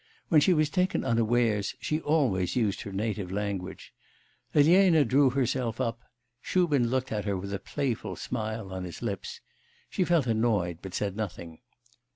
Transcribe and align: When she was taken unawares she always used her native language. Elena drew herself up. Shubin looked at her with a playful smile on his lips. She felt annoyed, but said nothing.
When 0.29 0.41
she 0.41 0.51
was 0.55 0.71
taken 0.71 1.03
unawares 1.05 1.75
she 1.79 2.01
always 2.01 2.55
used 2.55 2.81
her 2.81 2.91
native 2.91 3.31
language. 3.31 3.93
Elena 4.55 5.05
drew 5.05 5.29
herself 5.29 5.79
up. 5.79 6.01
Shubin 6.41 6.87
looked 6.89 7.11
at 7.11 7.25
her 7.25 7.37
with 7.37 7.53
a 7.53 7.59
playful 7.59 8.15
smile 8.15 8.73
on 8.73 8.83
his 8.83 9.03
lips. 9.03 9.41
She 9.91 10.03
felt 10.03 10.25
annoyed, 10.25 10.79
but 10.81 10.95
said 10.95 11.15
nothing. 11.15 11.59